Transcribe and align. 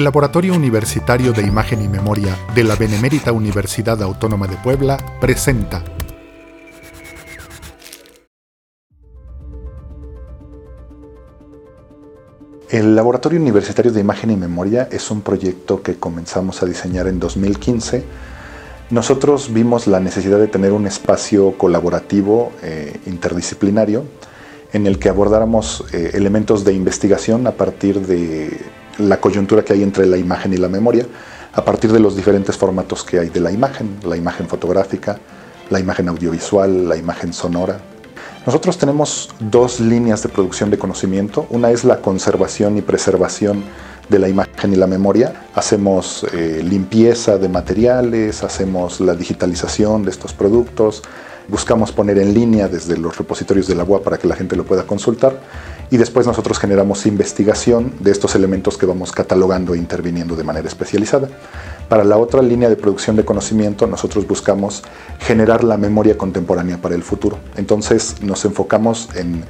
El 0.00 0.04
Laboratorio 0.04 0.54
Universitario 0.54 1.34
de 1.34 1.42
Imagen 1.42 1.82
y 1.82 1.86
Memoria 1.86 2.34
de 2.54 2.64
la 2.64 2.74
Benemérita 2.74 3.32
Universidad 3.32 4.02
Autónoma 4.02 4.46
de 4.46 4.56
Puebla 4.56 4.96
presenta 5.20 5.84
El 12.70 12.96
Laboratorio 12.96 13.38
Universitario 13.38 13.92
de 13.92 14.00
Imagen 14.00 14.30
y 14.30 14.36
Memoria 14.36 14.88
es 14.90 15.10
un 15.10 15.20
proyecto 15.20 15.82
que 15.82 15.96
comenzamos 15.96 16.62
a 16.62 16.66
diseñar 16.66 17.06
en 17.06 17.20
2015. 17.20 18.02
Nosotros 18.88 19.52
vimos 19.52 19.86
la 19.86 20.00
necesidad 20.00 20.38
de 20.38 20.48
tener 20.48 20.72
un 20.72 20.86
espacio 20.86 21.58
colaborativo 21.58 22.52
eh, 22.62 22.98
interdisciplinario 23.04 24.04
en 24.72 24.86
el 24.86 24.98
que 24.98 25.10
abordáramos 25.10 25.84
eh, 25.92 26.12
elementos 26.14 26.64
de 26.64 26.72
investigación 26.72 27.46
a 27.46 27.50
partir 27.50 28.06
de 28.06 28.79
la 29.00 29.20
coyuntura 29.20 29.64
que 29.64 29.72
hay 29.72 29.82
entre 29.82 30.06
la 30.06 30.16
imagen 30.16 30.52
y 30.52 30.56
la 30.56 30.68
memoria, 30.68 31.06
a 31.52 31.64
partir 31.64 31.92
de 31.92 32.00
los 32.00 32.14
diferentes 32.14 32.56
formatos 32.56 33.02
que 33.02 33.18
hay 33.18 33.28
de 33.28 33.40
la 33.40 33.50
imagen, 33.50 33.96
la 34.04 34.16
imagen 34.16 34.46
fotográfica, 34.46 35.18
la 35.70 35.80
imagen 35.80 36.08
audiovisual, 36.08 36.88
la 36.88 36.96
imagen 36.96 37.32
sonora, 37.32 37.80
nosotros 38.46 38.78
tenemos 38.78 39.28
dos 39.38 39.80
líneas 39.80 40.22
de 40.22 40.30
producción 40.30 40.70
de 40.70 40.78
conocimiento. 40.78 41.46
Una 41.50 41.70
es 41.70 41.84
la 41.84 42.00
conservación 42.00 42.78
y 42.78 42.82
preservación 42.82 43.62
de 44.08 44.18
la 44.18 44.30
imagen 44.30 44.72
y 44.72 44.76
la 44.76 44.86
memoria. 44.86 45.46
Hacemos 45.54 46.24
eh, 46.32 46.62
limpieza 46.64 47.36
de 47.36 47.50
materiales, 47.50 48.42
hacemos 48.42 48.98
la 49.00 49.14
digitalización 49.14 50.04
de 50.04 50.10
estos 50.10 50.32
productos, 50.32 51.02
buscamos 51.48 51.92
poner 51.92 52.18
en 52.18 52.34
línea 52.34 52.68
desde 52.68 52.96
los 52.96 53.16
repositorios 53.16 53.66
de 53.66 53.74
la 53.74 53.84
UAP 53.84 54.02
para 54.02 54.18
que 54.18 54.28
la 54.28 54.36
gente 54.36 54.56
lo 54.56 54.64
pueda 54.64 54.84
consultar 54.84 55.40
y 55.90 55.96
después 55.96 56.26
nosotros 56.26 56.58
generamos 56.58 57.04
investigación 57.06 57.92
de 58.00 58.12
estos 58.12 58.34
elementos 58.34 58.78
que 58.78 58.86
vamos 58.86 59.10
catalogando 59.10 59.74
e 59.74 59.78
interviniendo 59.78 60.36
de 60.36 60.44
manera 60.44 60.68
especializada. 60.68 61.28
Para 61.88 62.04
la 62.04 62.16
otra 62.16 62.42
línea 62.42 62.68
de 62.68 62.76
producción 62.76 63.16
de 63.16 63.24
conocimiento, 63.24 63.86
nosotros 63.88 64.26
buscamos 64.26 64.82
generar 65.18 65.64
la 65.64 65.76
memoria 65.76 66.16
contemporánea 66.16 66.78
para 66.78 66.94
el 66.94 67.02
futuro. 67.02 67.38
Entonces 67.56 68.22
nos 68.22 68.44
enfocamos 68.44 69.08
en 69.16 69.44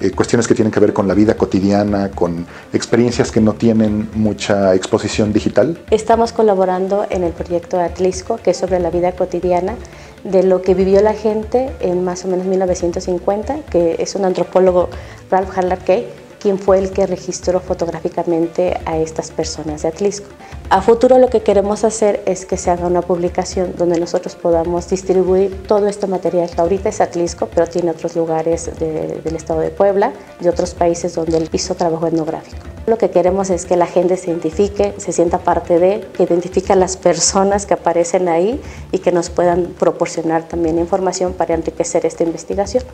eh, 0.00 0.10
cuestiones 0.10 0.48
que 0.48 0.54
tienen 0.56 0.72
que 0.72 0.80
ver 0.80 0.92
con 0.92 1.06
la 1.06 1.14
vida 1.14 1.36
cotidiana, 1.36 2.10
con 2.10 2.46
experiencias 2.72 3.30
que 3.30 3.40
no 3.40 3.52
tienen 3.52 4.10
mucha 4.14 4.74
exposición 4.74 5.32
digital. 5.32 5.78
Estamos 5.90 6.32
colaborando 6.32 7.06
en 7.10 7.22
el 7.22 7.32
proyecto 7.32 7.78
Atlisco, 7.78 8.38
que 8.42 8.50
es 8.50 8.56
sobre 8.56 8.80
la 8.80 8.90
vida 8.90 9.12
cotidiana 9.12 9.76
de 10.24 10.42
lo 10.42 10.62
que 10.62 10.74
vivió 10.74 11.00
la 11.02 11.14
gente 11.14 11.70
en 11.80 12.02
más 12.02 12.24
o 12.24 12.28
menos 12.28 12.46
1950, 12.46 13.60
que 13.70 13.96
es 13.98 14.14
un 14.14 14.24
antropólogo, 14.24 14.88
Ralph 15.30 15.56
Harlar 15.56 15.78
Kay, 15.84 16.08
quién 16.40 16.58
fue 16.58 16.78
el 16.78 16.90
que 16.90 17.06
registró 17.06 17.60
fotográficamente 17.60 18.78
a 18.84 18.98
estas 18.98 19.30
personas 19.30 19.82
de 19.82 19.88
Atlisco. 19.88 20.28
A 20.70 20.82
futuro 20.82 21.18
lo 21.18 21.28
que 21.28 21.40
queremos 21.40 21.84
hacer 21.84 22.22
es 22.26 22.44
que 22.46 22.56
se 22.56 22.70
haga 22.70 22.86
una 22.86 23.00
publicación 23.00 23.74
donde 23.78 23.98
nosotros 23.98 24.34
podamos 24.34 24.88
distribuir 24.90 25.62
todo 25.66 25.86
este 25.88 26.06
material 26.06 26.50
que 26.50 26.60
ahorita 26.60 26.88
es 26.88 27.00
Atlisco, 27.00 27.48
pero 27.54 27.66
tiene 27.66 27.90
otros 27.90 28.16
lugares 28.16 28.70
del 28.78 29.36
estado 29.36 29.60
de 29.60 29.70
Puebla 29.70 30.12
y 30.40 30.48
otros 30.48 30.74
países 30.74 31.14
donde 31.14 31.36
él 31.36 31.48
hizo 31.52 31.74
trabajo 31.74 32.06
etnográfico. 32.06 32.73
Lo 32.86 32.98
que 32.98 33.10
queremos 33.10 33.48
es 33.48 33.64
que 33.64 33.78
la 33.78 33.86
gente 33.86 34.18
se 34.18 34.28
identifique, 34.28 34.94
se 34.98 35.12
sienta 35.12 35.38
parte 35.38 35.78
de, 35.78 36.06
que 36.14 36.24
identifique 36.24 36.74
a 36.74 36.76
las 36.76 36.98
personas 36.98 37.64
que 37.64 37.72
aparecen 37.72 38.28
ahí 38.28 38.60
y 38.92 38.98
que 38.98 39.10
nos 39.10 39.30
puedan 39.30 39.68
proporcionar 39.78 40.42
también 40.42 40.78
información 40.78 41.32
para 41.32 41.54
enriquecer 41.54 42.04
esta 42.04 42.24
investigación. 42.24 42.84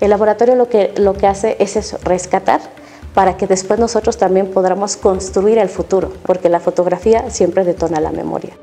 El 0.00 0.10
laboratorio 0.10 0.54
lo 0.54 0.68
que, 0.68 0.92
lo 0.98 1.14
que 1.14 1.26
hace 1.26 1.56
es 1.58 1.74
eso, 1.74 1.98
rescatar 2.04 2.60
para 3.12 3.36
que 3.36 3.48
después 3.48 3.80
nosotros 3.80 4.18
también 4.18 4.52
podamos 4.52 4.96
construir 4.96 5.58
el 5.58 5.68
futuro, 5.68 6.12
porque 6.24 6.48
la 6.48 6.60
fotografía 6.60 7.28
siempre 7.30 7.64
detona 7.64 8.00
la 8.00 8.12
memoria. 8.12 8.54